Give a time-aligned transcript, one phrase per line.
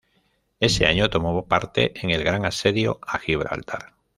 [0.59, 3.93] Ese año tomó parte en el Gran Asedio a Gibraltar.